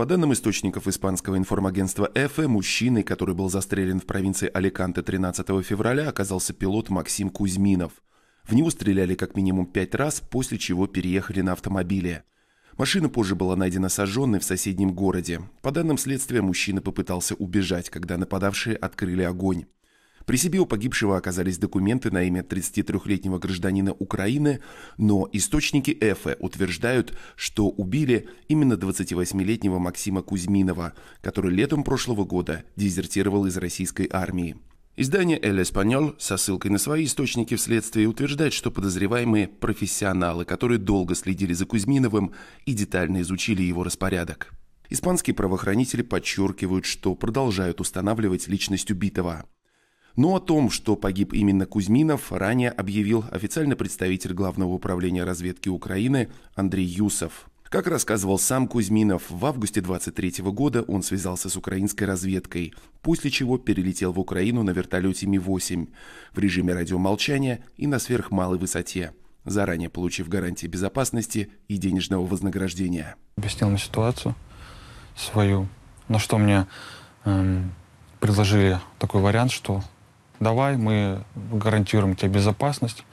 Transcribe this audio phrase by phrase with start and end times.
[0.00, 6.08] По данным источников испанского информагентства «Эфе», мужчиной, который был застрелен в провинции Аликанте 13 февраля,
[6.08, 7.92] оказался пилот Максим Кузьминов.
[8.44, 12.24] В него стреляли как минимум пять раз, после чего переехали на автомобиле.
[12.78, 15.42] Машина позже была найдена сожженной в соседнем городе.
[15.60, 19.66] По данным следствия, мужчина попытался убежать, когда нападавшие открыли огонь.
[20.30, 24.60] При себе у погибшего оказались документы на имя 33-летнего гражданина Украины,
[24.96, 33.46] но источники ЭФЭ утверждают, что убили именно 28-летнего Максима Кузьминова, который летом прошлого года дезертировал
[33.46, 34.56] из российской армии.
[34.96, 40.78] Издание «Эль Эспаньол» со ссылкой на свои источники в следствии утверждает, что подозреваемые– профессионалы, которые
[40.78, 42.34] долго следили за Кузьминовым
[42.66, 44.52] и детально изучили его распорядок.
[44.90, 49.44] Испанские правоохранители подчеркивают, что продолжают устанавливать личность убитого–
[50.16, 56.28] но о том, что погиб именно Кузьминов, ранее объявил официальный представитель Главного управления разведки Украины
[56.54, 57.50] Андрей Юсов.
[57.70, 63.58] Как рассказывал сам Кузьминов, в августе 23 года он связался с украинской разведкой, после чего
[63.58, 65.88] перелетел в Украину на вертолете Ми-8
[66.32, 69.12] в режиме радиомолчания и на сверхмалой высоте,
[69.44, 73.14] заранее получив гарантии безопасности и денежного вознаграждения.
[73.36, 74.34] Объяснил мне ситуацию
[75.16, 75.68] свою,
[76.08, 76.66] на что мне
[77.24, 77.72] эм,
[78.18, 79.84] предложили такой вариант, что
[80.40, 83.04] давай, мы гарантируем тебе безопасность,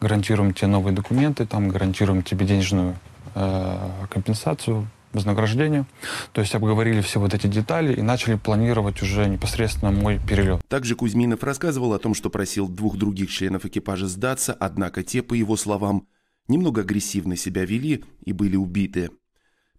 [0.00, 2.96] гарантируем тебе новые документы, там, гарантируем тебе денежную
[3.34, 5.86] э, компенсацию, вознаграждение.
[6.32, 10.60] То есть обговорили все вот эти детали и начали планировать уже непосредственно мой перелет.
[10.68, 15.34] Также Кузьминов рассказывал о том, что просил двух других членов экипажа сдаться, однако те, по
[15.34, 16.06] его словам,
[16.48, 19.10] немного агрессивно себя вели и были убиты.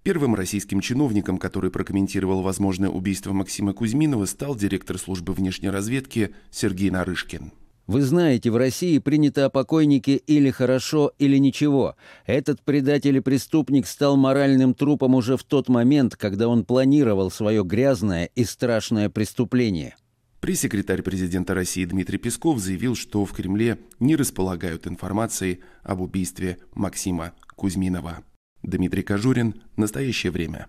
[0.08, 6.90] Первым российским чиновником, который прокомментировал возможное убийство Максима Кузьминова, стал директор службы внешней разведки Сергей
[6.90, 7.52] Нарышкин.
[7.88, 11.98] Вы знаете, в России принято о покойнике или хорошо, или ничего.
[12.26, 17.66] Этот предатель и преступник стал моральным трупом уже в тот момент, когда он планировал свое
[17.66, 19.98] грязное и страшное преступление.
[20.40, 27.34] Пресс-секретарь президента России Дмитрий Песков заявил, что в Кремле не располагают информацией об убийстве Максима
[27.58, 28.24] Кузьминова.
[28.64, 29.62] Дмитрий Кожурин.
[29.76, 30.68] Настоящее время.